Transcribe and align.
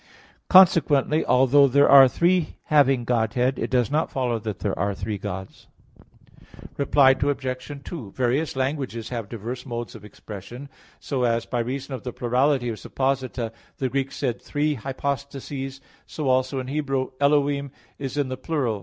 Consequently, 0.49 1.23
although 1.23 1.67
there 1.67 1.87
are 1.87 2.07
"three 2.07 2.55
having 2.73 3.03
Godhead," 3.05 3.59
it 3.59 3.69
does 3.69 3.91
not 3.91 4.09
follow 4.09 4.39
that 4.39 4.57
there 4.57 4.77
are 4.79 4.95
three 4.95 5.19
Gods. 5.19 5.67
Reply 6.75 7.11
Obj. 7.11 7.81
2: 7.83 8.11
Various 8.11 8.55
languages 8.55 9.09
have 9.09 9.29
diverse 9.29 9.63
modes 9.63 9.93
of 9.93 10.03
expression. 10.03 10.69
So 10.99 11.21
as 11.21 11.45
by 11.45 11.59
reason 11.59 11.93
of 11.93 12.01
the 12.01 12.13
plurality 12.13 12.69
of 12.69 12.77
supposita 12.79 13.51
the 13.77 13.89
Greeks 13.89 14.15
said 14.15 14.41
"three 14.41 14.73
hypostases," 14.73 15.81
so 16.07 16.27
also 16.29 16.57
in 16.59 16.65
Hebrew 16.65 17.11
"Elohim" 17.19 17.69
is 17.99 18.17
in 18.17 18.29
the 18.29 18.37
plural. 18.37 18.79